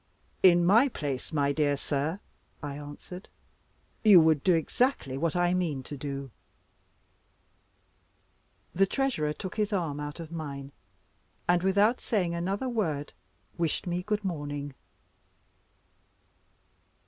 "In 0.41 0.65
my 0.65 0.87
place, 0.89 1.31
my 1.31 1.51
dear 1.51 1.77
sir," 1.77 2.19
I 2.63 2.75
answered, 2.75 3.29
"you 4.03 4.19
would 4.19 4.43
do 4.43 4.55
exactly 4.55 5.15
what 5.15 5.35
I 5.35 5.53
mean 5.53 5.83
to 5.83 5.95
do." 5.95 6.31
The 8.73 8.87
Treasurer 8.87 9.31
took 9.31 9.57
his 9.57 9.71
arm 9.71 9.99
out 9.99 10.19
of 10.19 10.31
mine, 10.31 10.71
and 11.47 11.61
without 11.61 12.01
saying 12.01 12.33
another 12.33 12.67
word, 12.67 13.13
wished 13.59 13.85
me 13.85 14.01
good 14.01 14.25
morning. 14.25 14.73